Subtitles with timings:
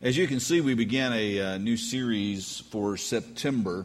[0.00, 3.84] As you can see, we began a uh, new series for September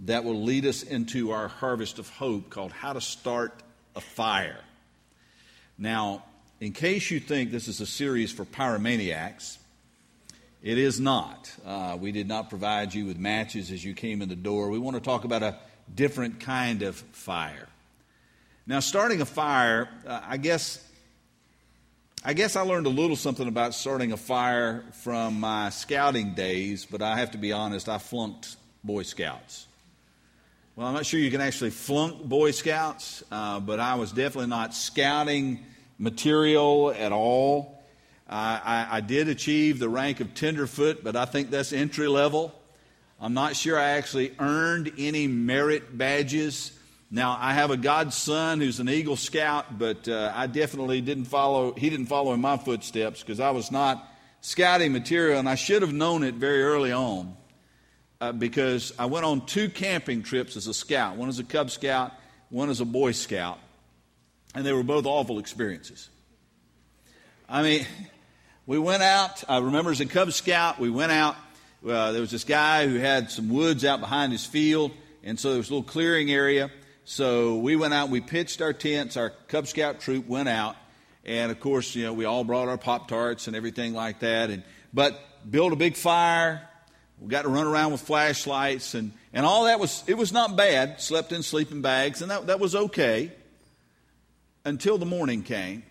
[0.00, 3.62] that will lead us into our harvest of hope called How to Start
[3.94, 4.58] a Fire.
[5.78, 6.24] Now,
[6.60, 9.58] in case you think this is a series for pyromaniacs,
[10.60, 11.54] it is not.
[11.64, 14.70] Uh, we did not provide you with matches as you came in the door.
[14.70, 15.56] We want to talk about a
[15.94, 17.68] different kind of fire.
[18.66, 20.83] Now, starting a fire, uh, I guess
[22.26, 26.86] I guess I learned a little something about starting a fire from my scouting days,
[26.86, 29.66] but I have to be honest, I flunked Boy Scouts.
[30.74, 34.48] Well, I'm not sure you can actually flunk Boy Scouts, uh, but I was definitely
[34.48, 35.66] not scouting
[35.98, 37.82] material at all.
[38.26, 42.54] Uh, I, I did achieve the rank of tenderfoot, but I think that's entry level.
[43.20, 46.72] I'm not sure I actually earned any merit badges
[47.14, 51.72] now, I have a godson who's an Eagle Scout, but uh, I definitely didn't follow,
[51.72, 54.04] he didn't follow in my footsteps because I was not
[54.40, 57.36] scouting material, and I should have known it very early on
[58.20, 61.70] uh, because I went on two camping trips as a scout one as a Cub
[61.70, 62.10] Scout,
[62.50, 63.60] one as a Boy Scout,
[64.52, 66.08] and they were both awful experiences.
[67.48, 67.86] I mean,
[68.66, 71.36] we went out, I remember as a Cub Scout, we went out.
[71.88, 74.90] Uh, there was this guy who had some woods out behind his field,
[75.22, 76.72] and so there was a little clearing area.
[77.06, 80.74] So we went out, we pitched our tents, our Cub Scout troop went out,
[81.24, 84.48] and of course, you know, we all brought our Pop Tarts and everything like that.
[84.48, 86.66] And, but built a big fire.
[87.20, 90.56] We got to run around with flashlights and, and all that was, it was not
[90.56, 91.00] bad.
[91.00, 93.32] Slept in sleeping bags, and that, that was okay
[94.64, 95.82] until the morning came.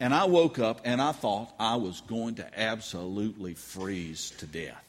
[0.00, 4.82] And I woke up and I thought I was going to absolutely freeze to death.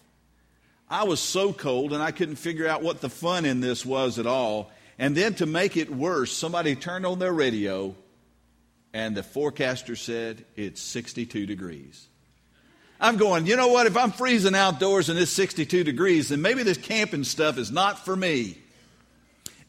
[0.90, 4.20] I was so cold and I couldn't figure out what the fun in this was
[4.20, 4.72] at all.
[5.00, 7.96] And then to make it worse, somebody turned on their radio
[8.94, 12.08] and the forecaster said it's 62 degrees.
[13.00, 13.86] I'm going, you know what?
[13.86, 18.04] If I'm freezing outdoors and it's 62 degrees, then maybe this camping stuff is not
[18.04, 18.58] for me.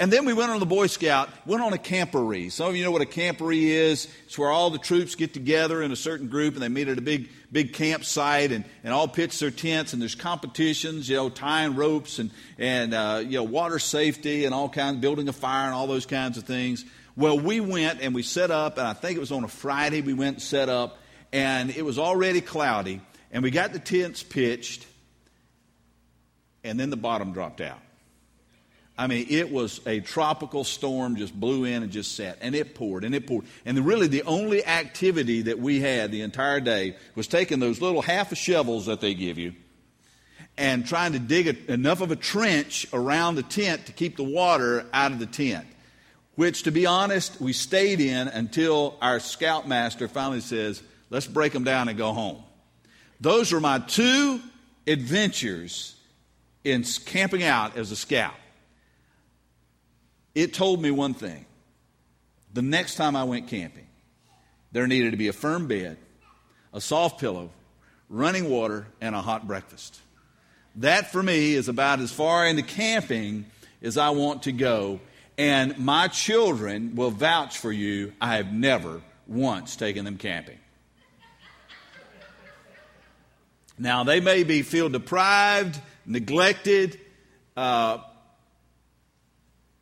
[0.01, 2.53] And then we went on the Boy Scout, went on a camporee.
[2.53, 4.07] Some of you know what a camporee is.
[4.27, 6.99] It's where all the troops get together in a certain group and they meet at
[6.99, 11.29] a big, big campsite and, and all pitch their tents and there's competitions, you know,
[11.29, 15.67] tying ropes and, and uh, you know, water safety and all kinds, building a fire
[15.67, 16.85] and all those kinds of things.
[17.17, 20.03] Well, we went and we set up, and I think it was on a Friday
[20.03, 20.99] we went and set up,
[21.33, 23.01] and it was already cloudy,
[23.33, 24.87] and we got the tents pitched,
[26.63, 27.81] and then the bottom dropped out.
[28.99, 32.75] I mean, it was a tropical storm, just blew in and just set, and it
[32.75, 33.45] poured and it poured.
[33.65, 38.03] And really, the only activity that we had the entire day was taking those little
[38.03, 39.55] half shovels that they give you
[40.57, 44.25] and trying to dig a, enough of a trench around the tent to keep the
[44.25, 45.67] water out of the tent.
[46.35, 51.63] Which, to be honest, we stayed in until our scoutmaster finally says, let's break them
[51.63, 52.43] down and go home.
[53.21, 54.41] Those were my two
[54.89, 55.95] adventures
[56.65, 58.35] in camping out as a scout
[60.43, 61.45] it told me one thing.
[62.55, 63.87] The next time I went camping,
[64.73, 65.97] there needed to be a firm bed,
[66.73, 67.51] a soft pillow,
[68.09, 70.01] running water, and a hot breakfast.
[70.77, 73.47] That for me is about as far into camping
[73.83, 75.01] as I want to go.
[75.37, 78.13] And my children will vouch for you.
[78.21, 80.59] I have never once taken them camping.
[83.77, 87.01] Now, they may be feel deprived, neglected,
[87.57, 87.99] uh,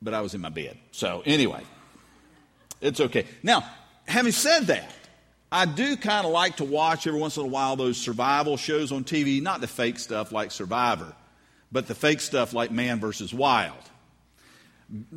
[0.03, 0.77] but I was in my bed.
[0.93, 1.63] So, anyway,
[2.81, 3.27] it's okay.
[3.43, 3.65] Now,
[4.07, 4.91] having said that,
[5.51, 8.93] I do kind of like to watch every once in a while those survival shows
[8.93, 11.15] on TV, not the fake stuff like Survivor,
[11.71, 13.77] but the fake stuff like Man versus Wild.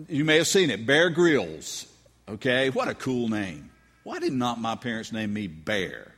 [0.08, 1.88] You may have seen it, Bear Grylls.
[2.28, 3.70] Okay, what a cool name.
[4.04, 6.14] Why did not my parents name me Bear?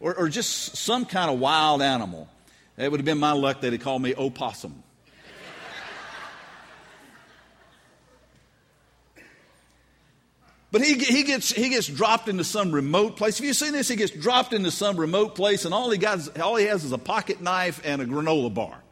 [0.00, 2.28] Or, or just some kind of wild animal.
[2.76, 4.82] It would have been my luck that they called me Opossum.
[10.70, 13.38] But he, he, gets, he gets dropped into some remote place.
[13.38, 13.88] Have you seen this?
[13.88, 16.84] He gets dropped into some remote place, and all he, got is, all he has
[16.84, 18.82] is a pocket knife and a granola bar.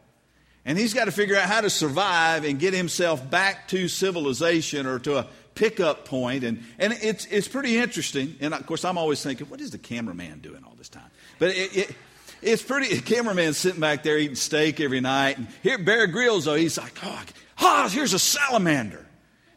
[0.65, 4.85] And he's got to figure out how to survive and get himself back to civilization
[4.85, 6.43] or to a pickup point.
[6.43, 8.35] And, and it's, it's pretty interesting.
[8.41, 11.09] And of course, I'm always thinking, what is the cameraman doing all this time?
[11.39, 11.95] But it, it,
[12.41, 15.37] it's pretty, the cameraman's sitting back there eating steak every night.
[15.37, 17.23] And here, Bear Grylls, though, he's like, oh,
[17.61, 19.06] oh here's a salamander.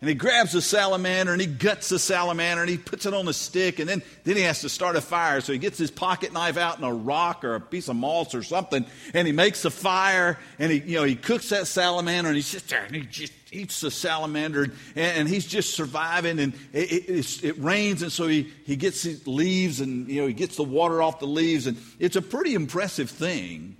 [0.00, 3.26] And he grabs a salamander and he guts the salamander and he puts it on
[3.26, 5.43] the stick and then, then he has to start a fire.
[5.43, 8.35] So he gets his pocket knife out and a rock or a piece of moss
[8.35, 12.29] or something and he makes a fire and he, you know, he cooks that salamander
[12.29, 16.38] and he sits there and he just eats the salamander and, and he's just surviving
[16.38, 20.26] and it, it, it, rains and so he, he gets his leaves and, you know,
[20.26, 23.76] he gets the water off the leaves and it's a pretty impressive thing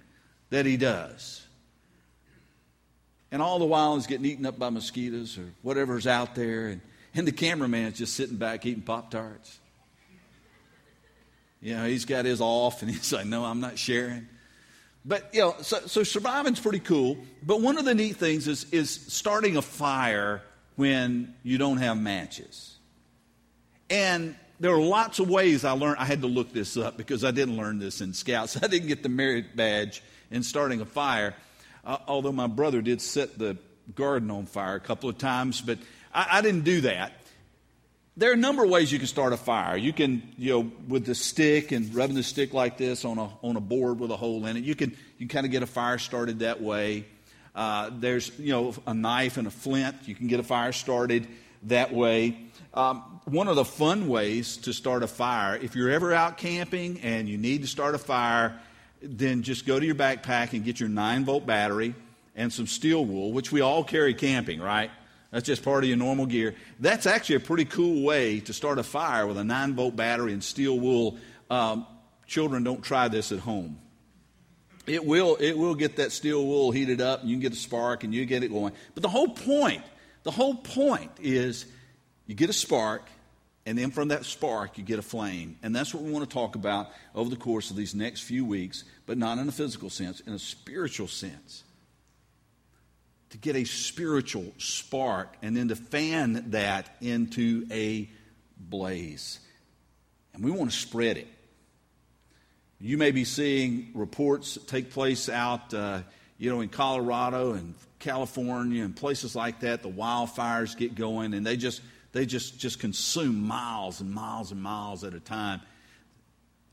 [0.51, 1.47] that he does.
[3.33, 6.69] And all the while he's getting eaten up by mosquitoes or whatever's out there.
[6.69, 6.81] And,
[7.15, 9.59] and the cameraman's just sitting back eating Pop Tarts.
[11.61, 14.27] You know, he's got his off and he's like, no, I'm not sharing.
[15.05, 17.17] But, you know, so, so surviving's pretty cool.
[17.43, 20.43] But one of the neat things is, is starting a fire
[20.77, 22.77] when you don't have matches.
[23.89, 25.97] And there are lots of ways I learned.
[25.99, 28.57] I had to look this up because I didn't learn this in Scouts.
[28.63, 31.35] I didn't get the merit badge in starting a fire
[31.85, 33.57] uh, although my brother did set the
[33.95, 35.79] garden on fire a couple of times, but
[36.15, 37.13] I, I didn't do that.
[38.17, 39.77] There are a number of ways you can start a fire.
[39.77, 43.31] You can, you know, with the stick and rubbing the stick like this on a,
[43.43, 45.63] on a board with a hole in it, you can, you can kind of get
[45.63, 47.07] a fire started that way.
[47.55, 49.97] Uh, there's, you know, a knife and a flint.
[50.05, 51.29] You can get a fire started
[51.65, 52.37] that way.
[52.75, 57.01] Um, one of the fun ways to start a fire, if you're ever out camping
[57.01, 58.61] and you need to start a fire,
[59.03, 61.95] then just go to your backpack and get your 9 volt battery
[62.37, 64.91] and some steel wool, which we all carry camping, right?
[65.31, 66.55] That's just part of your normal gear.
[66.81, 70.33] That's actually a pretty cool way to start a fire with a 9 volt battery
[70.33, 71.19] and steel wool.
[71.49, 71.87] Um,
[72.27, 73.79] children, don't try this at home.
[74.87, 77.57] It will, it will get that steel wool heated up, and you can get a
[77.57, 78.73] spark and you get it going.
[78.95, 79.83] But the whole point,
[80.25, 81.67] the whole point is
[82.27, 83.09] you get a spark,
[83.67, 85.57] and then from that spark, you get a flame.
[85.63, 88.45] And that's what we want to talk about over the course of these next few
[88.45, 91.63] weeks, but not in a physical sense, in a spiritual sense.
[93.31, 98.11] To get a spiritual spark and then to fan that into a
[98.59, 99.39] blaze.
[100.35, 101.29] And we want to spread it.
[102.81, 106.01] You may be seeing reports take place out, uh,
[106.39, 109.83] you know, in Colorado and California and places like that.
[109.83, 114.63] The wildfires get going, and they just they just, just consume miles and miles and
[114.63, 115.61] miles at a time.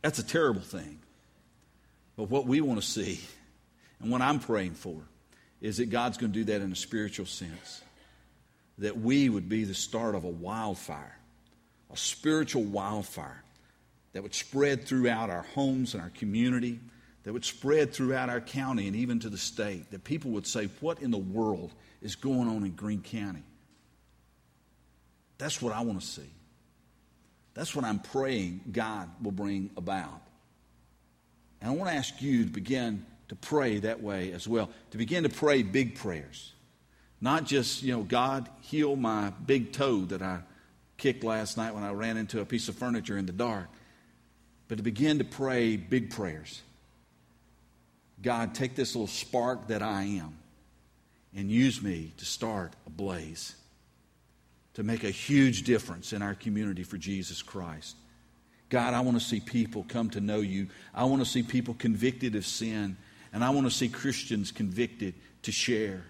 [0.01, 0.99] That's a terrible thing.
[2.15, 3.19] But what we want to see,
[3.99, 4.97] and what I'm praying for,
[5.61, 7.81] is that God's going to do that in a spiritual sense.
[8.79, 11.17] That we would be the start of a wildfire,
[11.91, 13.43] a spiritual wildfire
[14.13, 16.79] that would spread throughout our homes and our community,
[17.23, 19.91] that would spread throughout our county and even to the state.
[19.91, 23.43] That people would say, What in the world is going on in Greene County?
[25.37, 26.29] That's what I want to see.
[27.53, 30.21] That's what I'm praying God will bring about.
[31.61, 34.97] And I want to ask you to begin to pray that way as well, to
[34.97, 36.53] begin to pray big prayers.
[37.19, 40.41] Not just, you know, God, heal my big toe that I
[40.97, 43.67] kicked last night when I ran into a piece of furniture in the dark,
[44.67, 46.61] but to begin to pray big prayers.
[48.21, 50.37] God, take this little spark that I am
[51.35, 53.55] and use me to start a blaze
[54.77, 57.95] to make a huge difference in our community for Jesus Christ.
[58.69, 60.67] God, I want to see people come to know you.
[60.93, 62.95] I want to see people convicted of sin.
[63.33, 66.03] And I want to see Christians convicted to share.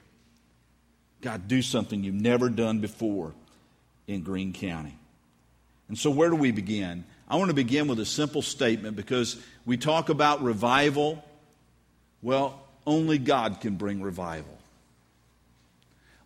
[1.22, 3.34] God, do something you've never done before
[4.06, 4.98] in Greene County.
[5.88, 7.06] And so, where do we begin?
[7.30, 11.24] I want to begin with a simple statement because we talk about revival.
[12.22, 14.56] Well, only God can bring revival.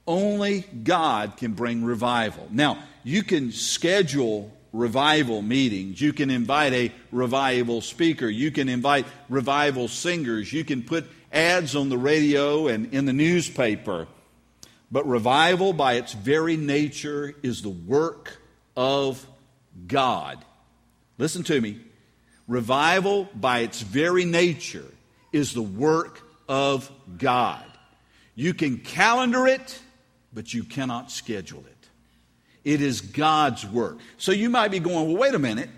[0.08, 2.48] Only God can bring revival.
[2.52, 6.02] Now, you can schedule revival meetings.
[6.02, 8.28] You can invite a revival speaker.
[8.28, 10.52] You can invite revival singers.
[10.52, 14.08] You can put ads on the radio and in the newspaper.
[14.92, 18.38] But revival, by its very nature, is the work
[18.76, 19.26] of
[19.88, 20.44] God.
[21.18, 21.80] Listen to me.
[22.48, 24.86] Revival, by its very nature,
[25.32, 27.64] is the work of God.
[28.36, 29.80] You can calendar it
[30.34, 31.82] but you cannot schedule it.
[32.64, 33.98] It is God's work.
[34.18, 35.70] So you might be going, well, wait a minute.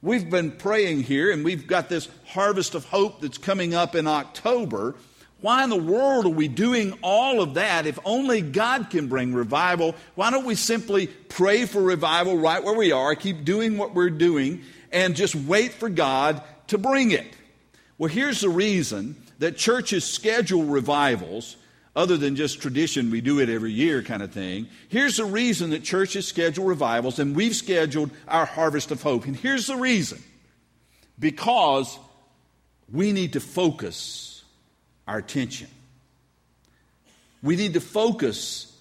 [0.00, 4.08] We've been praying here and we've got this harvest of hope that's coming up in
[4.08, 4.96] October.
[5.40, 9.32] Why in the world are we doing all of that if only God can bring
[9.32, 9.94] revival?
[10.16, 14.10] Why don't we simply pray for revival right where we are, keep doing what we're
[14.10, 17.26] doing, and just wait for God to bring it?
[17.98, 21.56] Well, here's the reason that churches schedule revivals
[21.94, 24.68] other than just tradition, we do it every year kind of thing.
[24.88, 29.26] Here's the reason that churches schedule revivals, and we've scheduled our harvest of hope.
[29.26, 30.22] And here's the reason
[31.18, 31.98] because
[32.90, 34.42] we need to focus
[35.06, 35.68] our attention.
[37.42, 38.74] We need to focus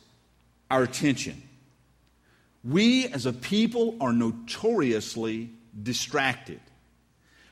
[0.70, 1.42] our attention.
[2.64, 5.50] We as a people are notoriously
[5.82, 6.60] distracted.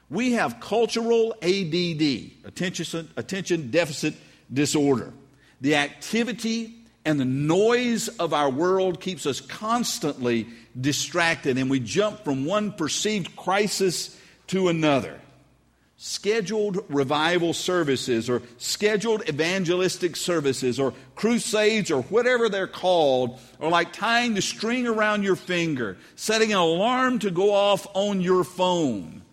[0.09, 4.15] We have cultural ADD, attention, attention deficit
[4.51, 5.13] disorder.
[5.61, 6.75] The activity
[7.05, 10.47] and the noise of our world keeps us constantly
[10.79, 15.19] distracted, and we jump from one perceived crisis to another.
[15.97, 23.91] Scheduled revival services, or scheduled evangelistic services, or crusades, or whatever they're called, are like
[23.91, 29.23] tying the string around your finger, setting an alarm to go off on your phone.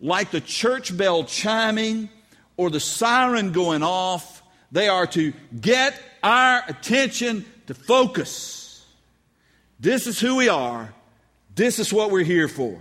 [0.00, 2.08] Like the church bell chiming
[2.56, 4.37] or the siren going off,
[4.70, 8.84] they are to get our attention to focus.
[9.80, 10.92] This is who we are.
[11.54, 12.80] This is what we're here for.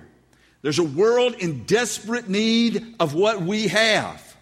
[0.61, 4.35] There's a world in desperate need of what we have.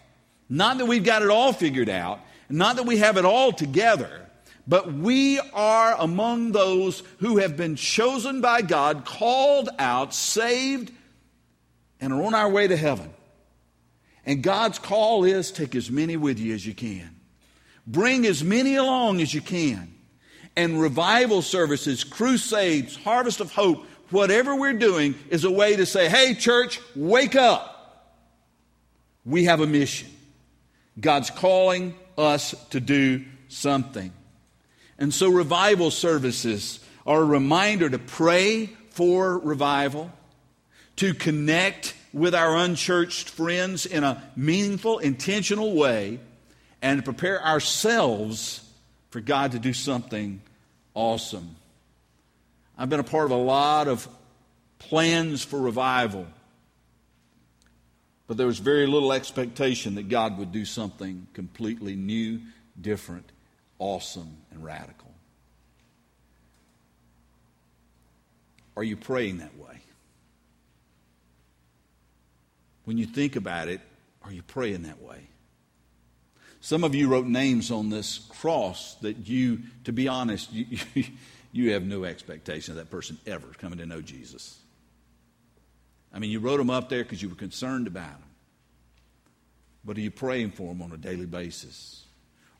[0.48, 4.26] Not that we've got it all figured out, not that we have it all together,
[4.66, 10.92] but we are among those who have been chosen by God, called out, saved,
[12.00, 13.12] and are on our way to heaven.
[14.24, 17.15] And God's call is take as many with you as you can.
[17.86, 19.94] Bring as many along as you can.
[20.56, 26.08] And revival services, crusades, harvest of hope, whatever we're doing is a way to say,
[26.08, 27.72] hey, church, wake up.
[29.24, 30.08] We have a mission.
[30.98, 34.12] God's calling us to do something.
[34.98, 40.10] And so, revival services are a reminder to pray for revival,
[40.96, 46.18] to connect with our unchurched friends in a meaningful, intentional way,
[46.86, 48.64] and to prepare ourselves
[49.10, 50.40] for God to do something
[50.94, 51.56] awesome.
[52.78, 54.06] I've been a part of a lot of
[54.78, 56.28] plans for revival,
[58.28, 62.40] but there was very little expectation that God would do something completely new,
[62.80, 63.32] different,
[63.80, 65.12] awesome, and radical.
[68.76, 69.80] Are you praying that way?
[72.84, 73.80] When you think about it,
[74.22, 75.26] are you praying that way?
[76.66, 80.66] Some of you wrote names on this cross that you, to be honest, you,
[81.52, 84.58] you, have no expectation of that person ever coming to know Jesus.
[86.12, 88.28] I mean, you wrote them up there because you were concerned about them.
[89.84, 92.04] But are you praying for them on a daily basis?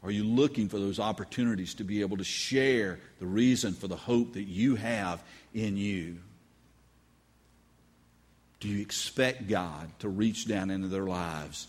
[0.05, 3.97] Are you looking for those opportunities to be able to share the reason for the
[3.97, 5.21] hope that you have
[5.53, 6.19] in you?
[8.61, 11.67] Do you expect God to reach down into their lives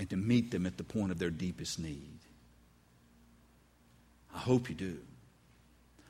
[0.00, 2.20] and to meet them at the point of their deepest need.
[4.34, 4.96] I hope you do.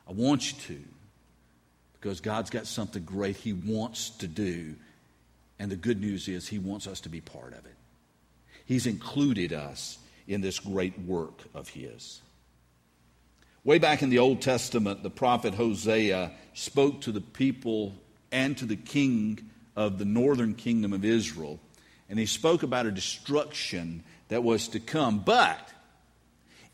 [0.09, 0.81] I want you to
[1.95, 4.77] because God's got something great He wants to do.
[5.59, 7.75] And the good news is He wants us to be part of it.
[8.65, 12.21] He's included us in this great work of His.
[13.65, 17.97] Way back in the Old Testament, the prophet Hosea spoke to the people
[18.31, 21.59] and to the king of the northern kingdom of Israel
[22.11, 25.21] and he spoke about a destruction that was to come.
[25.21, 25.71] But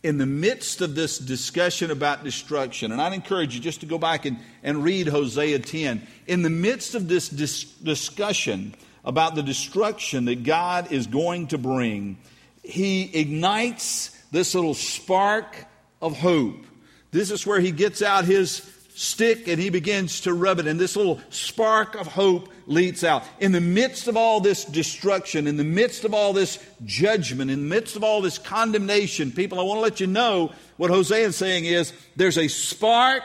[0.03, 3.99] in the midst of this discussion about destruction, and I'd encourage you just to go
[3.99, 6.07] back and, and read Hosea 10.
[6.27, 8.75] In the midst of this dis- discussion
[9.05, 12.19] about the destruction that God is going to bring,
[12.63, 15.67] he ignites this little spark
[16.01, 16.65] of hope.
[17.11, 18.61] This is where he gets out his
[18.97, 23.23] stick and he begins to rub it, and this little spark of hope leads out.
[23.39, 27.61] In the midst of all this destruction, in the midst of all this judgment, in
[27.61, 31.27] the midst of all this condemnation, people, I want to let you know what Hosea
[31.27, 33.23] is saying is there's a spark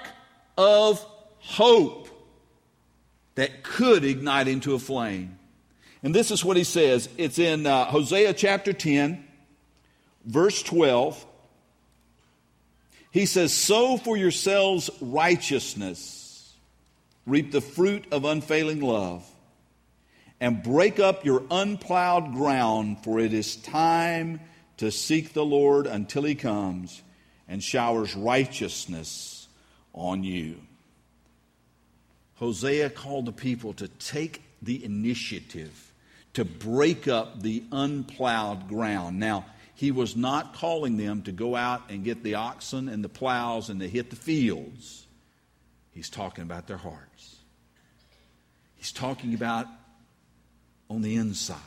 [0.58, 1.00] of
[1.40, 2.10] hope
[3.36, 5.40] that could ignite into a flame.
[6.04, 7.08] And this is what he says.
[7.18, 9.26] It's in uh, Hosea chapter 10,
[10.26, 11.26] verse 12.
[13.12, 16.54] He says, Sow for yourselves righteousness,
[17.26, 19.26] reap the fruit of unfailing love,
[20.40, 24.40] and break up your unplowed ground, for it is time
[24.78, 27.04] to seek the Lord until he comes
[27.48, 29.48] and showers righteousness
[29.94, 30.56] on you.
[32.36, 35.92] Hosea called the people to take the initiative
[36.34, 39.20] to break up the unplowed ground.
[39.20, 39.46] Now,
[39.82, 43.68] he was not calling them to go out and get the oxen and the plows
[43.68, 45.08] and to hit the fields.
[45.90, 47.38] He's talking about their hearts.
[48.76, 49.66] He's talking about
[50.88, 51.58] on the inside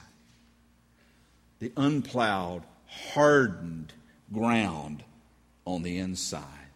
[1.58, 3.92] the unplowed, hardened
[4.32, 5.02] ground
[5.66, 6.70] on the inside.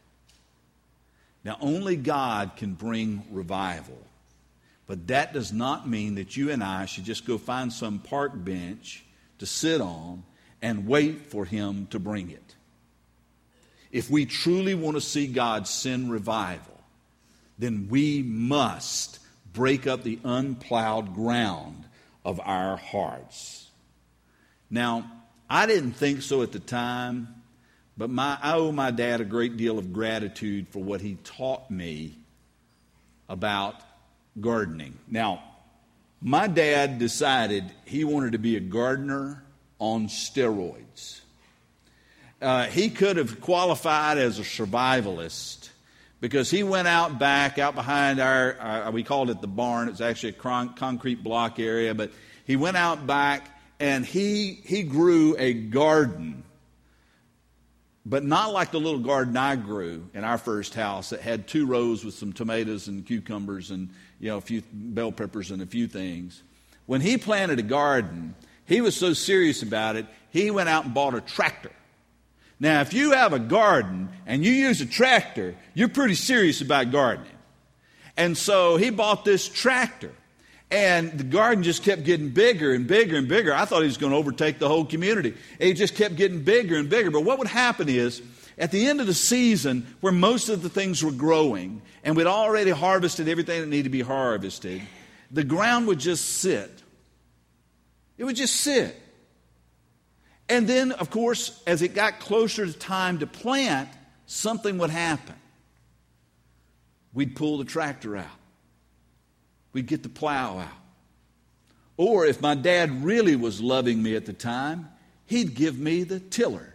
[1.45, 4.03] Now, only God can bring revival.
[4.89, 8.33] But that does not mean that you and I should just go find some park
[8.35, 9.05] bench
[9.39, 10.25] to sit on
[10.61, 12.55] and wait for Him to bring it.
[13.91, 16.79] If we truly want to see God send revival,
[17.59, 19.19] then we must
[19.53, 21.85] break up the unplowed ground
[22.25, 23.71] of our hearts.
[24.71, 25.11] Now,
[25.49, 27.29] I didn't think so at the time,
[27.97, 31.71] but my, I owe my dad a great deal of gratitude for what he taught
[31.71, 32.19] me
[33.29, 33.77] about
[34.41, 34.99] gardening.
[35.09, 35.43] Now,
[36.21, 39.43] my dad decided he wanted to be a gardener
[39.79, 41.21] on steroids.
[42.41, 45.71] Uh, he could have qualified as a survivalist
[46.21, 49.89] because he went out back, out behind our, uh, we called it the barn.
[49.89, 52.13] It's actually a con- concrete block area, but
[52.45, 53.49] he went out back
[53.81, 56.45] and he, he grew a garden,
[58.07, 61.67] but not like the little garden I grew in our first house that had two
[61.67, 65.67] rows with some tomatoes and cucumbers and you know, a few bell peppers and a
[65.67, 66.43] few things.
[66.87, 68.35] When he planted a garden,
[68.69, 71.73] he was so serious about it, he went out and bought a tractor.
[72.61, 76.91] Now, if you have a garden and you use a tractor, you're pretty serious about
[76.91, 77.33] gardening.
[78.17, 80.13] And so he bought this tractor.
[80.71, 83.55] And the garden just kept getting bigger and bigger and bigger.
[83.55, 85.35] I thought he was going to overtake the whole community.
[85.59, 87.11] It just kept getting bigger and bigger.
[87.11, 88.21] But what would happen is,
[88.59, 92.27] at the end of the season, where most of the things were growing, and we'd
[92.27, 94.83] already harvested everything that needed to be harvested,
[95.31, 96.83] the ground would just sit.
[98.19, 99.01] It would just sit.
[100.49, 103.89] And then, of course, as it got closer to time to plant,
[104.27, 105.35] something would happen.
[107.15, 108.39] We'd pull the tractor out
[109.73, 110.69] we'd get the plow out.
[111.97, 114.89] Or if my dad really was loving me at the time,
[115.27, 116.75] he'd give me the tiller.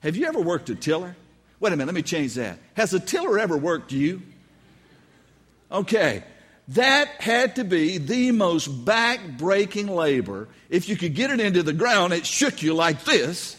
[0.00, 1.14] Have you ever worked a tiller?
[1.60, 2.58] Wait a minute, let me change that.
[2.74, 4.22] Has a tiller ever worked you?
[5.70, 6.24] Okay,
[6.70, 10.48] that had to be the most back breaking labor.
[10.68, 13.56] If you could get it into the ground, it shook you like this.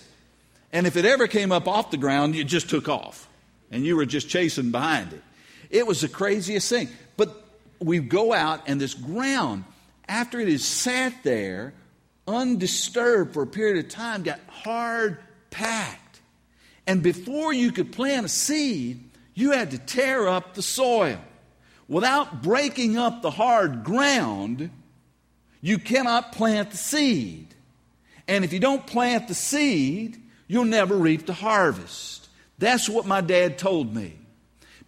[0.71, 3.27] And if it ever came up off the ground, you just took off
[3.69, 5.21] and you were just chasing behind it.
[5.69, 6.87] It was the craziest thing.
[7.17, 7.35] But
[7.79, 9.65] we go out and this ground,
[10.07, 11.73] after it is sat there
[12.27, 15.17] undisturbed for a period of time, got hard
[15.49, 16.21] packed.
[16.87, 19.03] And before you could plant a seed,
[19.33, 21.19] you had to tear up the soil.
[21.91, 24.69] Without breaking up the hard ground,
[25.59, 27.53] you cannot plant the seed.
[28.29, 30.15] And if you don't plant the seed,
[30.47, 32.29] you'll never reap the harvest.
[32.57, 34.17] That's what my dad told me.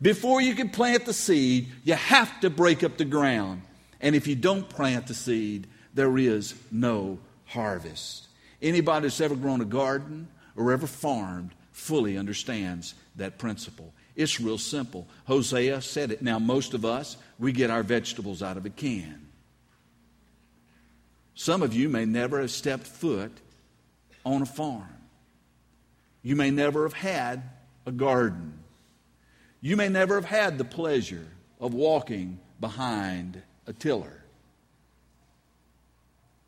[0.01, 3.63] Before you can plant the seed, you have to break up the ground.
[3.99, 8.29] And if you don't plant the seed, there is no harvest.
[8.61, 13.93] Anybody that's ever grown a garden or ever farmed fully understands that principle.
[14.15, 15.07] It's real simple.
[15.25, 16.21] Hosea said it.
[16.21, 19.27] Now, most of us, we get our vegetables out of a can.
[21.35, 23.31] Some of you may never have stepped foot
[24.25, 24.87] on a farm.
[26.21, 27.43] You may never have had
[27.85, 28.59] a garden.
[29.61, 31.27] You may never have had the pleasure
[31.59, 34.23] of walking behind a tiller.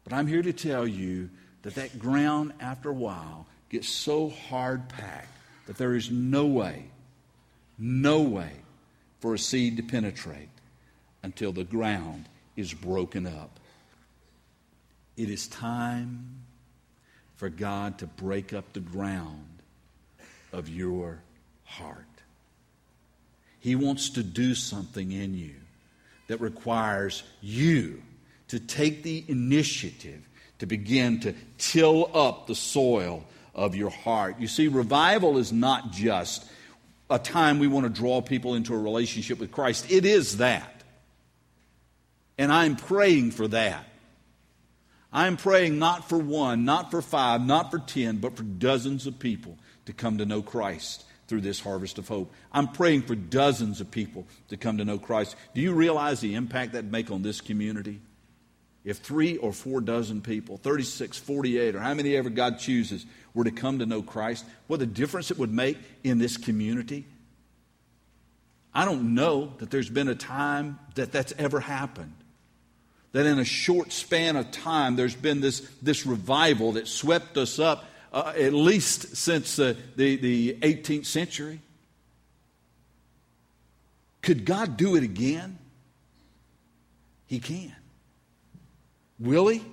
[0.03, 1.29] But I'm here to tell you
[1.63, 5.27] that that ground, after a while, gets so hard packed
[5.65, 6.85] that there is no way,
[7.77, 8.51] no way
[9.19, 10.49] for a seed to penetrate
[11.23, 13.59] until the ground is broken up.
[15.17, 16.41] It is time
[17.35, 19.59] for God to break up the ground
[20.53, 21.19] of your
[21.65, 22.05] heart.
[23.59, 25.55] He wants to do something in you
[26.27, 28.01] that requires you
[28.49, 30.27] to take the initiative
[30.59, 34.39] to begin to till up the soil of your heart.
[34.39, 36.45] You see, revival is not just
[37.09, 40.83] a time we want to draw people into a relationship with Christ, it is that.
[42.37, 43.85] And I'm praying for that.
[45.13, 49.17] I'm praying not for one, not for five, not for ten, but for dozens of
[49.17, 52.33] people to come to know Christ through this harvest of hope.
[52.51, 55.35] I'm praying for dozens of people to come to know Christ.
[55.53, 58.01] Do you realize the impact that'd make on this community?
[58.85, 63.43] If three or four dozen people, 36, 48, or how many ever God chooses, were
[63.43, 67.05] to come to know Christ, what a difference it would make in this community.
[68.75, 72.13] I don't know that there's been a time that that's ever happened.
[73.13, 77.57] That in a short span of time, there's been this, this revival that swept us
[77.57, 81.59] up uh, at least since uh, the, the 18th century.
[84.21, 85.57] Could God do it again?
[87.25, 87.75] He can.
[89.19, 89.63] Will He?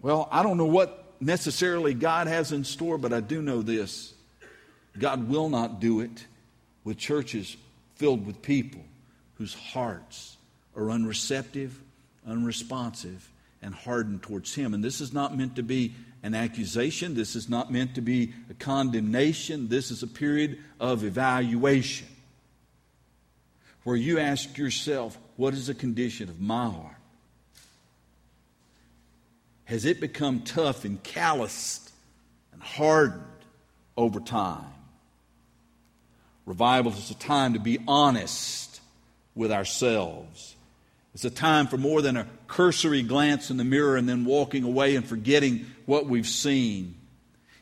[0.00, 4.14] Well, I don't know what necessarily God has in store, but I do know this
[4.98, 6.26] God will not do it
[6.84, 7.56] with churches
[7.96, 8.82] filled with people
[9.34, 10.36] whose hearts
[10.74, 11.80] are unreceptive,
[12.26, 13.30] unresponsive,
[13.62, 14.74] and hardened towards Him.
[14.74, 17.14] And this is not meant to be an accusation.
[17.14, 19.68] This is not meant to be a condemnation.
[19.68, 22.08] This is a period of evaluation.
[23.86, 26.95] where you ask yourself, what is the condition of my heart?
[29.66, 31.90] Has it become tough and calloused
[32.52, 33.22] and hardened
[33.96, 34.64] over time?
[36.46, 38.80] Revival is a time to be honest
[39.34, 40.54] with ourselves.
[41.14, 44.62] It's a time for more than a cursory glance in the mirror and then walking
[44.62, 46.94] away and forgetting what we've seen.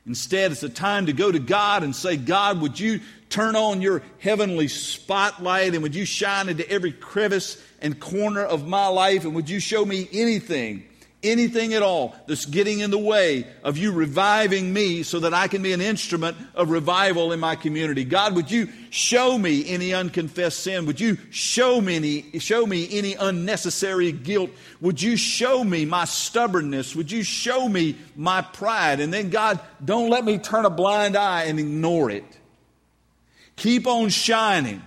[0.06, 3.80] Instead, it's a time to go to God and say, God, would you turn on
[3.80, 9.24] your heavenly spotlight and would you shine into every crevice and corner of my life
[9.24, 10.84] and would you show me anything
[11.24, 15.48] anything at all that's getting in the way of you reviving me so that I
[15.48, 18.04] can be an instrument of revival in my community.
[18.04, 20.86] God, would you show me any unconfessed sin?
[20.86, 24.50] Would you show me any, show me any unnecessary guilt?
[24.80, 26.94] Would you show me my stubbornness?
[26.94, 29.00] Would you show me my pride?
[29.00, 32.24] And then God, don't let me turn a blind eye and ignore it.
[33.56, 34.82] Keep on shining.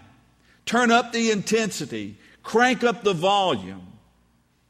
[0.65, 2.17] Turn up the intensity.
[2.43, 3.86] Crank up the volume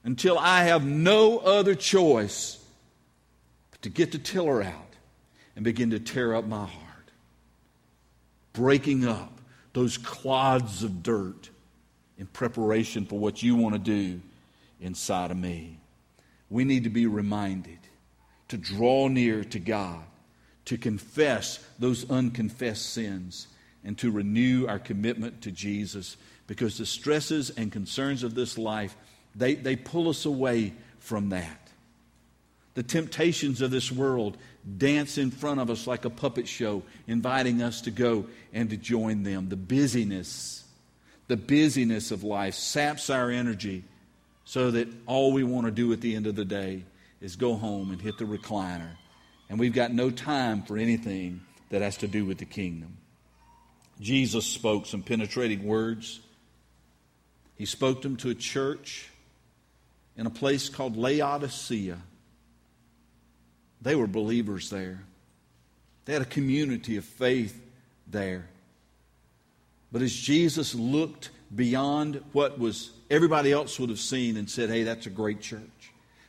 [0.07, 2.63] until I have no other choice
[3.71, 4.95] but to get the tiller out
[5.53, 7.11] and begin to tear up my heart,
[8.53, 9.41] breaking up
[9.73, 11.49] those clods of dirt
[12.17, 14.21] in preparation for what you want to do
[14.79, 15.77] inside of me.
[16.49, 17.79] We need to be reminded
[18.47, 20.05] to draw near to God,
[20.65, 23.47] to confess those unconfessed sins,
[23.83, 26.15] and to renew our commitment to Jesus
[26.47, 28.95] because the stresses and concerns of this life
[29.37, 31.69] they, they pull us away from that.
[32.73, 34.37] The temptations of this world
[34.77, 38.77] dance in front of us like a puppet show, inviting us to go and to
[38.77, 39.49] join them.
[39.49, 40.63] The busyness,
[41.27, 43.83] the busyness of life saps our energy
[44.43, 46.83] so that all we want to do at the end of the day
[47.21, 48.91] is go home and hit the recliner.
[49.49, 52.97] And we've got no time for anything that has to do with the kingdom.
[53.99, 56.19] Jesus spoke some penetrating words.
[57.55, 59.09] He spoke them to a church
[60.17, 61.97] in a place called Laodicea.
[63.81, 65.03] They were believers there,
[66.05, 67.61] they had a community of faith
[68.07, 68.47] there.
[69.91, 74.83] But as Jesus looked beyond what was everybody else would have seen and said, "Hey,
[74.83, 75.61] that's a great church."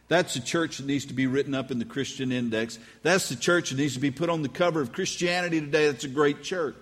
[0.07, 2.79] That's a church that needs to be written up in the Christian Index.
[3.03, 5.87] That's the church that needs to be put on the cover of Christianity Today.
[5.87, 6.77] That's a great church.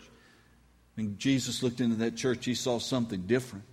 [0.95, 3.65] When Jesus looked into that church, he saw something different.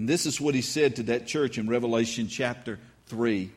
[0.00, 3.50] And this is what he said to that church in Revelation chapter 3.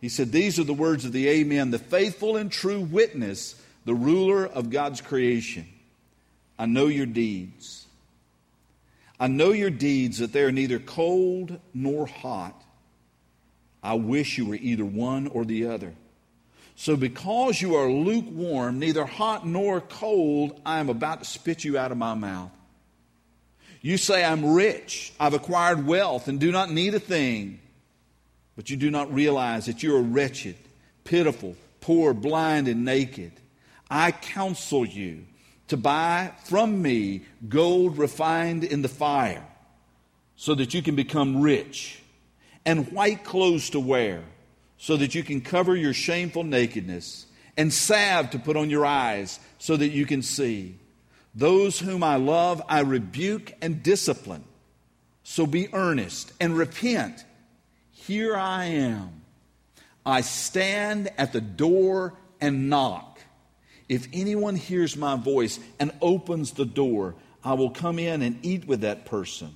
[0.00, 3.54] He said, These are the words of the Amen, the faithful and true witness,
[3.84, 5.66] the ruler of God's creation.
[6.58, 7.86] I know your deeds.
[9.20, 12.64] I know your deeds, that they are neither cold nor hot.
[13.82, 15.92] I wish you were either one or the other.
[16.76, 21.76] So, because you are lukewarm, neither hot nor cold, I am about to spit you
[21.76, 22.52] out of my mouth.
[23.80, 27.60] You say, I'm rich, I've acquired wealth, and do not need a thing.
[28.56, 30.56] But you do not realize that you are wretched,
[31.04, 33.32] pitiful, poor, blind, and naked.
[33.88, 35.24] I counsel you
[35.68, 39.46] to buy from me gold refined in the fire,
[40.34, 42.02] so that you can become rich,
[42.64, 44.22] and white clothes to wear,
[44.76, 49.38] so that you can cover your shameful nakedness, and salve to put on your eyes,
[49.58, 50.76] so that you can see.
[51.34, 54.44] Those whom I love, I rebuke and discipline.
[55.22, 57.24] So be earnest and repent.
[57.90, 59.22] Here I am.
[60.04, 63.20] I stand at the door and knock.
[63.88, 67.14] If anyone hears my voice and opens the door,
[67.44, 69.54] I will come in and eat with that person,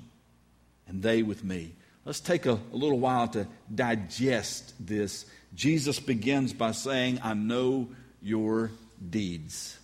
[0.87, 1.75] and they with me.
[2.05, 5.27] Let's take a, a little while to digest this.
[5.55, 7.89] Jesus begins by saying, I know
[8.23, 8.71] your
[9.09, 9.79] deeds.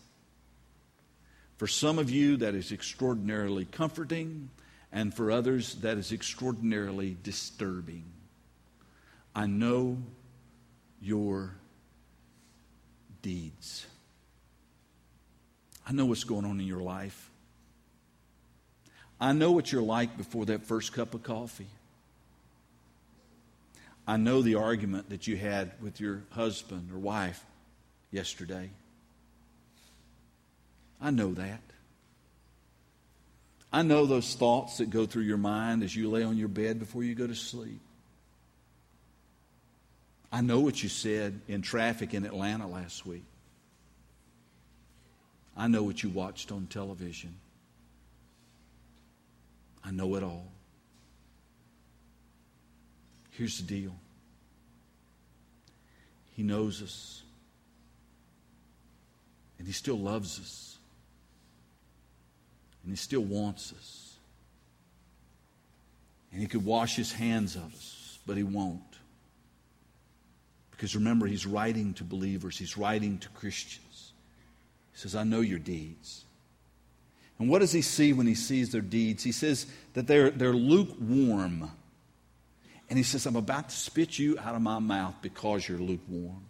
[1.58, 4.48] For some of you, that is extraordinarily comforting,
[4.92, 8.04] and for others, that is extraordinarily disturbing.
[9.34, 9.98] I know
[11.02, 11.54] your
[13.22, 13.86] deeds.
[15.86, 17.28] I know what's going on in your life.
[19.20, 21.66] I know what you're like before that first cup of coffee.
[24.06, 27.44] I know the argument that you had with your husband or wife
[28.12, 28.70] yesterday.
[31.00, 31.60] I know that.
[33.72, 36.78] I know those thoughts that go through your mind as you lay on your bed
[36.78, 37.80] before you go to sleep.
[40.32, 43.24] I know what you said in traffic in Atlanta last week.
[45.56, 47.34] I know what you watched on television.
[49.84, 50.46] I know it all.
[53.32, 53.94] Here's the deal
[56.36, 57.22] He knows us,
[59.58, 60.77] and He still loves us
[62.88, 64.08] and He still wants us.
[66.32, 68.80] And he could wash his hands of us, but he won't.
[70.70, 74.12] Because remember, he's writing to believers, he's writing to Christians.
[74.92, 76.24] He says, I know your deeds.
[77.38, 79.22] And what does he see when he sees their deeds?
[79.22, 81.70] He says that they're, they're lukewarm.
[82.88, 86.46] And he says, I'm about to spit you out of my mouth because you're lukewarm.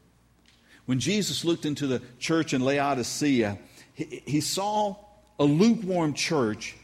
[0.86, 3.58] When Jesus looked into the church in Laodicea,
[3.92, 4.96] he, he saw
[5.38, 6.76] a lukewarm church.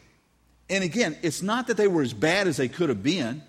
[0.69, 3.43] And again, it's not that they were as bad as they could have been.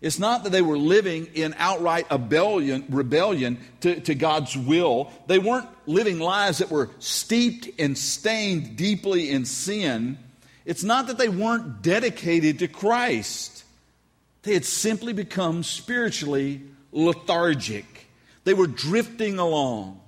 [0.00, 5.10] It's not that they were living in outright rebellion, rebellion to, to, God's will.
[5.26, 10.18] They weren't living lives that were steeped and stained deeply in sin.
[10.64, 13.64] It's not that they weren't dedicated to Christ.
[14.42, 18.08] They had simply become spiritually lethargic.
[18.44, 20.00] They were drifting along.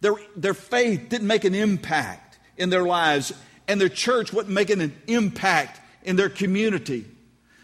[0.00, 2.29] Their, their faith didn't make an impact
[2.60, 3.32] in their lives,
[3.66, 7.06] and their church wasn't making an impact in their community.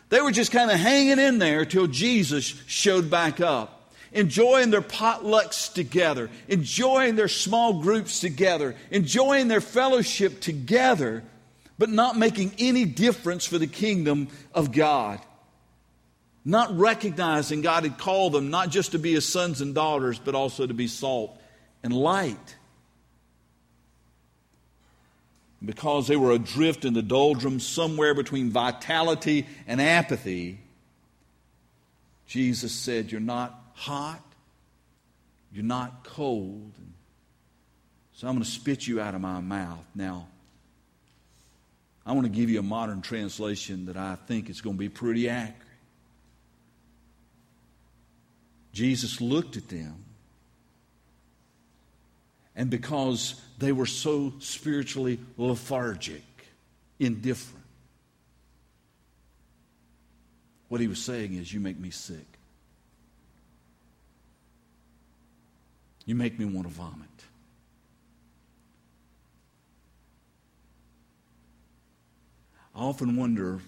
[0.08, 4.82] They were just kind of hanging in there till Jesus showed back up, enjoying their
[4.82, 11.22] potlucks together, enjoying their small groups together, enjoying their fellowship together,
[11.78, 15.20] but not making any difference for the kingdom of God.
[16.44, 20.36] Not recognizing God had called them not just to be his sons and daughters, but
[20.36, 21.36] also to be salt
[21.82, 22.56] and light
[25.64, 30.58] because they were adrift in the doldrums somewhere between vitality and apathy,
[32.26, 34.22] Jesus said, You're not hot,
[35.52, 36.72] you're not cold.
[38.14, 39.84] So I'm going to spit you out of my mouth.
[39.94, 40.26] Now,
[42.06, 44.88] I want to give you a modern translation that I think is going to be
[44.88, 45.62] pretty accurate.
[48.72, 50.05] Jesus looked at them
[52.56, 56.24] and because they were so spiritually lethargic,
[56.98, 57.64] indifferent.
[60.68, 62.26] What he was saying is, You make me sick.
[66.06, 67.08] You make me want to vomit.
[72.74, 73.60] I often wonder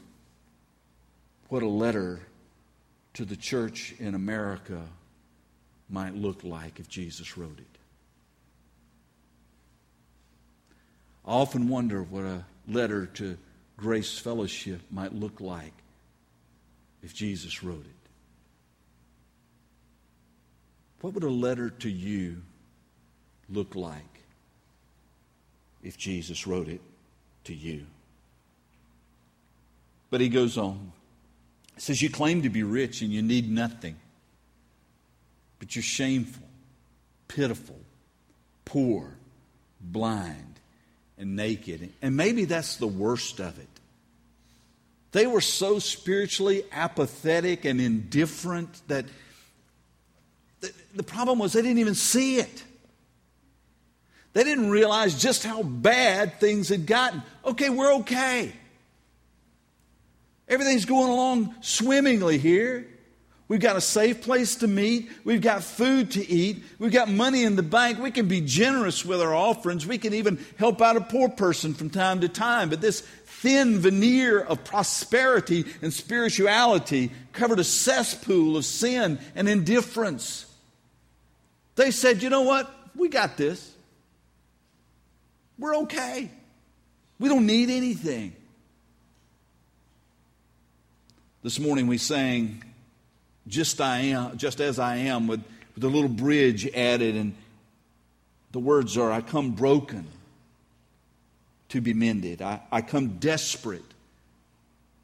[1.49, 2.21] what a letter
[3.15, 4.83] to the church in America
[5.91, 7.78] might look like if Jesus wrote it.
[11.29, 13.37] I often wonder what a letter to
[13.77, 15.75] Grace Fellowship might look like
[17.03, 18.09] if Jesus wrote it.
[21.03, 22.41] What would a letter to you
[23.51, 24.23] look like
[25.83, 26.81] if Jesus wrote it
[27.45, 27.85] to you?
[30.09, 30.93] But he goes on.
[31.75, 33.97] He says, You claim to be rich and you need nothing,
[35.59, 36.49] but you're shameful,
[37.29, 37.79] pitiful,
[38.65, 39.19] poor,
[39.79, 40.48] blind
[41.19, 41.93] and naked.
[42.01, 43.69] And maybe that's the worst of it.
[45.13, 49.07] They were so spiritually apathetic and indifferent that
[50.95, 52.65] the problem was they didn't even see it.
[54.35, 57.23] They didn't realize just how bad things had gotten.
[57.45, 58.53] Okay, we're okay.
[60.49, 62.87] Everything's going along swimmingly here.
[63.49, 65.11] We've got a safe place to meet.
[65.25, 66.63] We've got food to eat.
[66.79, 67.99] We've got money in the bank.
[67.99, 69.87] We can be generous with our offerings.
[69.87, 72.69] We can even help out a poor person from time to time.
[72.69, 80.45] But this thin veneer of prosperity and spirituality covered a cesspool of sin and indifference.
[81.77, 82.71] They said, you know what?
[82.95, 83.75] We got this.
[85.59, 86.31] We're okay.
[87.19, 88.35] We don't need anything.
[91.43, 92.63] This morning we sang
[93.49, 95.43] just I am, just as I am, with,
[95.75, 97.35] with a little bridge added, and
[98.53, 100.07] the words are, I come broken
[101.71, 102.43] to be mended.
[102.43, 103.83] I, I come desperate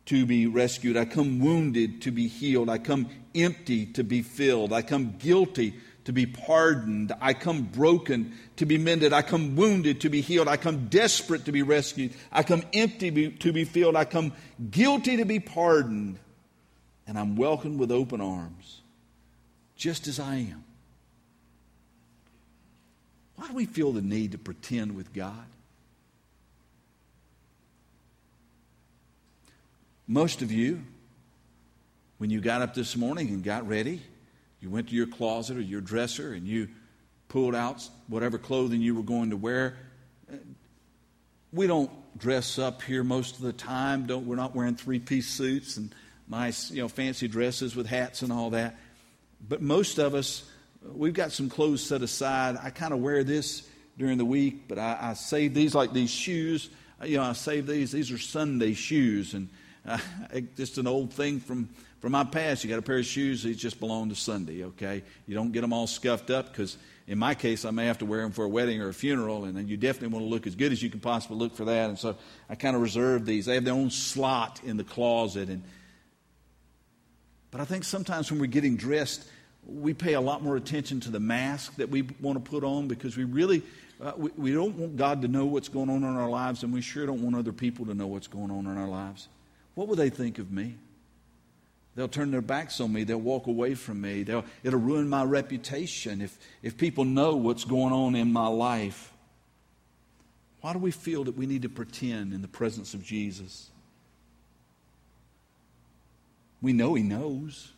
[0.07, 0.96] to be rescued.
[0.96, 2.68] I come wounded to be healed.
[2.68, 4.72] I come empty to be filled.
[4.72, 7.12] I come guilty to be pardoned.
[7.20, 9.12] I come broken to be mended.
[9.12, 10.48] I come wounded to be healed.
[10.48, 12.12] I come desperate to be rescued.
[12.30, 13.96] I come empty to be filled.
[13.96, 14.33] I come
[14.70, 16.18] guilty to be pardoned
[17.14, 18.81] and I'm welcomed with open arms,
[19.77, 20.64] just as I am.
[23.37, 25.46] Why do we feel the need to pretend with God?
[30.09, 30.83] Most of you,
[32.18, 34.03] when you got up this morning and got ready,
[34.61, 36.66] you went to your closet or your dresser and you
[37.29, 39.77] pulled out whatever clothing you were going to wear.
[41.53, 44.07] We don't dress up here most of the time.
[44.07, 45.94] Don't, we're not wearing three piece suits and
[46.28, 48.76] nice, you know, fancy dresses with hats and all that.
[49.46, 50.44] But most of us,
[50.82, 52.56] we've got some clothes set aside.
[52.62, 56.10] I kind of wear this during the week, but I, I save these like these
[56.10, 56.70] shoes.
[57.04, 57.92] You know, I save these.
[57.92, 59.48] These are Sunday shoes, and
[59.87, 59.98] uh,
[60.56, 61.68] just an old thing from,
[62.00, 62.64] from my past.
[62.64, 65.02] You got a pair of shoes that just belong to Sunday, okay?
[65.26, 68.06] You don't get them all scuffed up because in my case, I may have to
[68.06, 70.46] wear them for a wedding or a funeral, and then you definitely want to look
[70.46, 71.90] as good as you can possibly look for that.
[71.90, 72.16] And so
[72.48, 73.44] I kind of reserve these.
[73.44, 75.50] They have their own slot in the closet.
[75.50, 75.62] And,
[77.54, 79.28] but I think sometimes when we're getting dressed,
[79.64, 82.88] we pay a lot more attention to the mask that we want to put on
[82.88, 83.62] because we really
[84.00, 86.72] uh, we, we don't want God to know what's going on in our lives, and
[86.72, 89.28] we sure don't want other people to know what's going on in our lives.
[89.76, 90.74] What will they think of me?
[91.94, 93.04] They'll turn their backs on me.
[93.04, 94.24] They'll walk away from me.
[94.24, 99.12] They'll, it'll ruin my reputation if, if people know what's going on in my life.
[100.60, 103.70] Why do we feel that we need to pretend in the presence of Jesus?
[106.64, 107.70] We know He knows.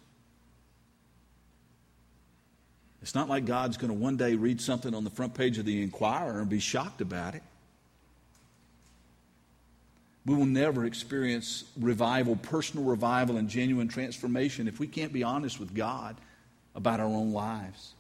[3.03, 5.65] It's not like God's going to one day read something on the front page of
[5.65, 7.43] the Inquirer and be shocked about it.
[10.25, 15.59] We will never experience revival, personal revival, and genuine transformation if we can't be honest
[15.59, 16.15] with God
[16.77, 17.93] about our own lives.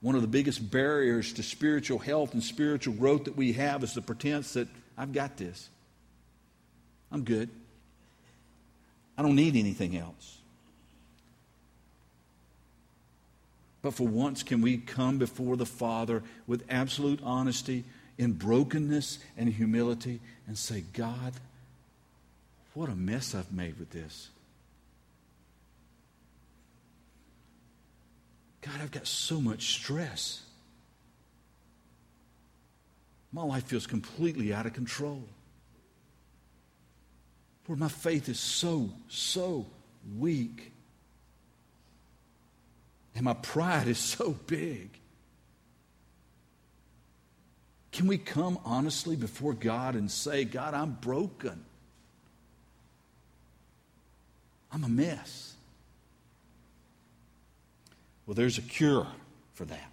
[0.00, 3.92] One of the biggest barriers to spiritual health and spiritual growth that we have is
[3.92, 5.68] the pretense that I've got this.
[7.10, 7.50] I'm good.
[9.22, 10.38] I don't need anything else.
[13.80, 17.84] But for once, can we come before the Father with absolute honesty,
[18.18, 21.34] in brokenness and humility, and say, God,
[22.74, 24.28] what a mess I've made with this.
[28.60, 30.42] God, I've got so much stress.
[33.32, 35.22] My life feels completely out of control.
[37.68, 39.66] Lord, my faith is so, so
[40.18, 40.72] weak.
[43.14, 44.90] And my pride is so big.
[47.92, 51.64] Can we come honestly before God and say, God, I'm broken?
[54.72, 55.54] I'm a mess.
[58.26, 59.06] Well, there's a cure
[59.52, 59.92] for that.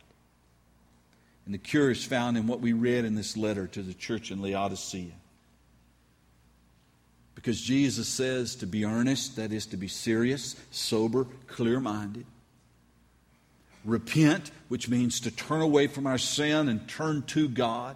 [1.45, 4.31] And the cure is found in what we read in this letter to the church
[4.31, 5.11] in Laodicea.
[7.39, 12.25] Because Jesus says to be earnest, that is to be serious, sober, clear minded
[13.85, 17.95] repent, which means to turn away from our sin and turn to God,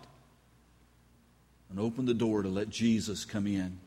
[1.70, 3.80] and open the door to let Jesus come in.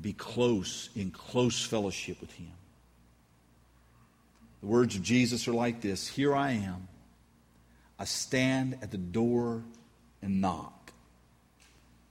[0.00, 2.52] Be close, in close fellowship with Him.
[4.60, 6.88] The words of Jesus are like this Here I am.
[7.98, 9.62] I stand at the door
[10.22, 10.81] and knock.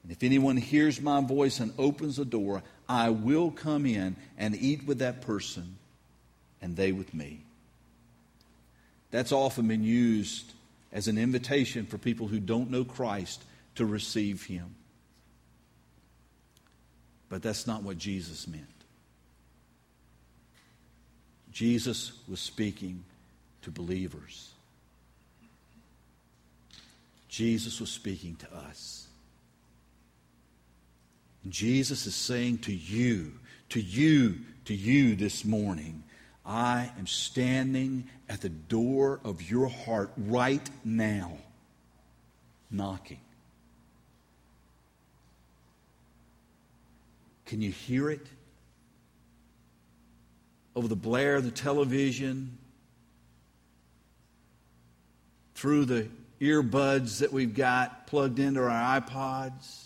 [0.03, 4.55] And if anyone hears my voice and opens the door, I will come in and
[4.55, 5.77] eat with that person,
[6.61, 7.41] and they with me.
[9.11, 10.53] That's often been used
[10.91, 13.43] as an invitation for people who don't know Christ
[13.75, 14.75] to receive Him.
[17.29, 18.65] But that's not what Jesus meant.
[21.51, 23.03] Jesus was speaking
[23.61, 24.49] to believers.
[27.29, 29.07] Jesus was speaking to us.
[31.49, 33.33] Jesus is saying to you,
[33.69, 36.03] to you, to you this morning,
[36.45, 41.37] I am standing at the door of your heart right now,
[42.69, 43.19] knocking.
[47.45, 48.25] Can you hear it?
[50.75, 52.57] Over the blare of the television,
[55.55, 56.07] through the
[56.39, 59.80] earbuds that we've got plugged into our iPods,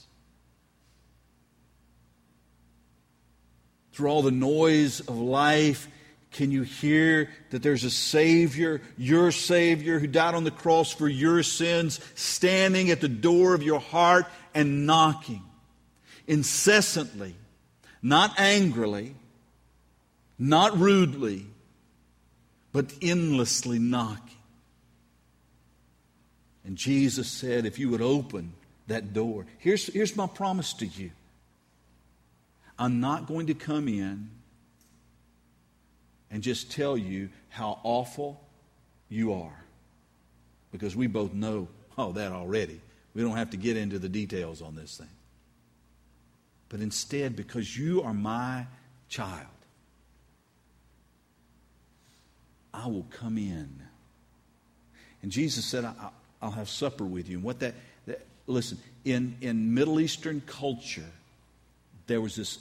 [3.95, 5.88] through all the noise of life
[6.36, 11.08] can you hear that there's a Savior, your Savior, who died on the cross for
[11.08, 15.41] your sins, standing at the door of your heart and knocking
[16.27, 17.36] incessantly,
[18.01, 19.15] not angrily,
[20.38, 21.45] not rudely,
[22.73, 24.36] but endlessly knocking?
[26.65, 28.51] And Jesus said, if you would open
[28.88, 31.12] that door, here's, here's my promise to you
[32.78, 34.30] I'm not going to come in
[36.30, 38.42] and just tell you how awful
[39.10, 39.64] you are.
[40.72, 42.82] Because we both know all that already.
[43.14, 45.08] We don't have to get into the details on this thing.
[46.67, 48.65] But instead, because you are my
[49.08, 49.48] child,
[52.73, 53.82] I will come in.
[55.21, 55.86] And Jesus said,
[56.42, 57.38] I'll have supper with you.
[57.38, 61.06] And what that, that listen, in, in Middle Eastern culture,
[62.08, 62.60] there was this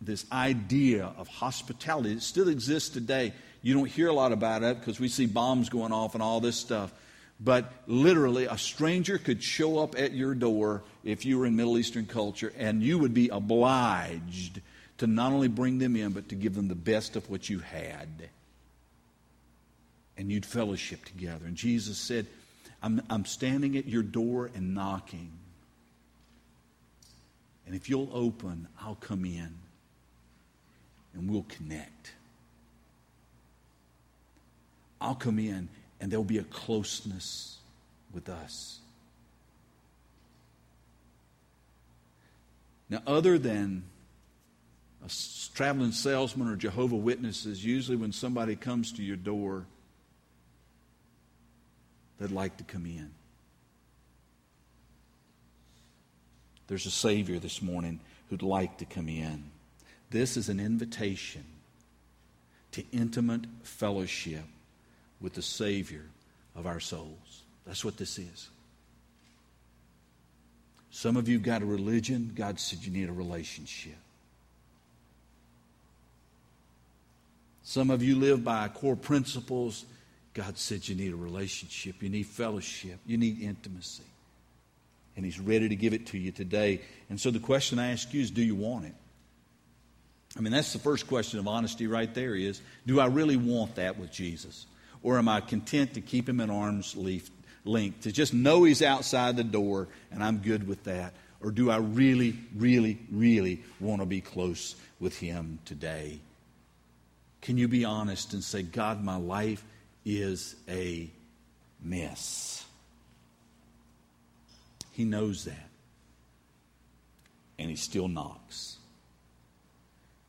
[0.00, 2.12] this idea of hospitality.
[2.12, 3.32] It still exists today.
[3.62, 6.40] You don't hear a lot about it because we see bombs going off and all
[6.40, 6.92] this stuff.
[7.40, 11.78] but literally, a stranger could show up at your door if you were in Middle
[11.78, 14.60] Eastern culture, and you would be obliged
[14.98, 17.58] to not only bring them in, but to give them the best of what you
[17.58, 18.28] had.
[20.16, 21.44] And you'd fellowship together.
[21.44, 22.26] And Jesus said,
[22.82, 25.32] I'm, I'm standing at your door and knocking.
[27.66, 29.54] And if you'll open, I'll come in
[31.14, 32.12] and we'll connect.
[35.00, 35.68] I'll come in
[36.00, 37.58] and there'll be a closeness
[38.12, 38.80] with us.
[42.90, 43.84] Now, other than
[45.04, 45.10] a
[45.54, 49.66] traveling salesman or Jehovah Witnesses, usually when somebody comes to your door,
[52.18, 53.10] they'd like to come in.
[56.66, 59.44] There's a Savior this morning who'd like to come in.
[60.10, 61.44] This is an invitation
[62.72, 64.44] to intimate fellowship
[65.20, 66.04] with the Savior
[66.56, 67.42] of our souls.
[67.66, 68.48] That's what this is.
[70.90, 73.96] Some of you got a religion, God said you need a relationship.
[77.64, 79.86] Some of you live by core principles.
[80.34, 84.02] God said you need a relationship, you need fellowship, you need intimacy.
[85.16, 86.80] And He's ready to give it to you today.
[87.08, 88.94] And so the question I ask you is do you want it?
[90.36, 93.76] I mean, that's the first question of honesty right there is do I really want
[93.76, 94.66] that with Jesus?
[95.02, 99.36] Or am I content to keep him at arm's length, to just know he's outside
[99.36, 101.12] the door and I'm good with that?
[101.40, 106.18] Or do I really, really, really want to be close with him today?
[107.42, 109.62] Can you be honest and say, God, my life
[110.06, 111.10] is a
[111.82, 112.63] mess?
[114.94, 115.70] He knows that.
[117.58, 118.76] And he still knocks.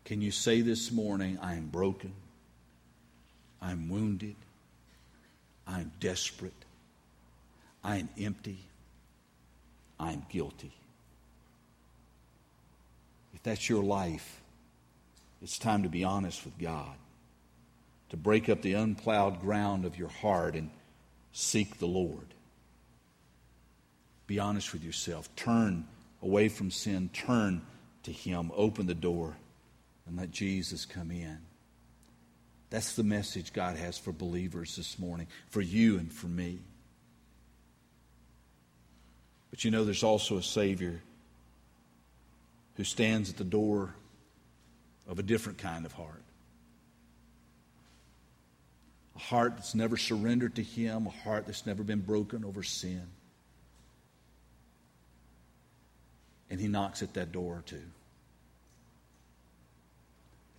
[0.06, 2.14] Can you say this morning, I am broken,
[3.62, 4.36] I'm wounded,
[5.68, 6.54] I'm desperate,
[7.84, 8.60] I am empty,
[10.00, 10.74] I'm guilty?
[13.34, 14.42] If that's your life,
[15.42, 16.96] it's time to be honest with God,
[18.10, 20.70] to break up the unplowed ground of your heart and
[21.34, 22.35] seek the Lord.
[24.28, 25.34] Be honest with yourself.
[25.36, 25.86] Turn
[26.22, 27.10] away from sin.
[27.14, 27.62] Turn
[28.04, 28.52] to Him.
[28.56, 29.36] Open the door
[30.08, 31.38] and let Jesus come in.
[32.70, 36.60] That's the message God has for believers this morning, for you and for me.
[39.52, 41.02] But you know, there's also a Savior
[42.76, 43.96] who stands at the door
[45.08, 46.24] of a different kind of heart.
[49.16, 53.08] A heart that's never surrendered to Him, a heart that's never been broken over sin.
[56.56, 57.82] And He knocks at that door too.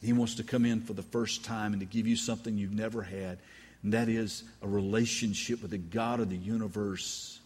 [0.03, 2.71] He wants to come in for the first time and to give you something you've
[2.71, 3.39] never had,
[3.83, 7.41] and that is a relationship with the God of the universe,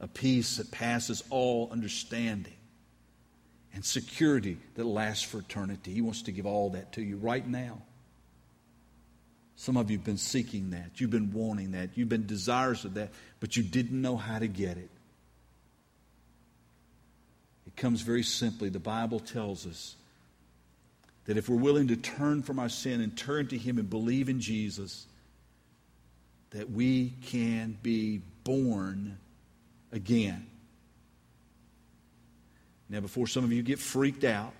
[0.00, 2.52] a peace that passes all understanding,
[3.72, 5.94] and security that lasts for eternity.
[5.94, 7.80] He wants to give all that to you right now.
[9.56, 11.00] Some of you have been seeking that.
[11.00, 11.88] You've been wanting that.
[11.94, 14.90] You've been desirous of that, but you didn't know how to get it.
[17.76, 18.68] It comes very simply.
[18.68, 19.96] The Bible tells us
[21.24, 24.28] that if we're willing to turn from our sin and turn to Him and believe
[24.28, 25.06] in Jesus,
[26.50, 29.18] that we can be born
[29.90, 30.46] again.
[32.88, 34.54] Now, before some of you get freaked out,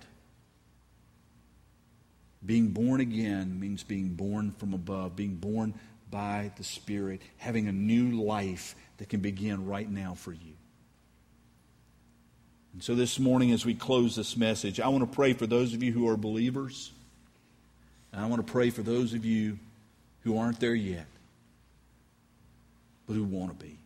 [2.45, 5.73] being born again means being born from above, being born
[6.11, 10.53] by the Spirit, having a new life that can begin right now for you.
[12.75, 15.73] And so this morning, as we close this message, I want to pray for those
[15.73, 16.91] of you who are believers.
[18.11, 19.57] And I want to pray for those of you
[20.23, 21.05] who aren't there yet,
[23.07, 23.77] but who want to be.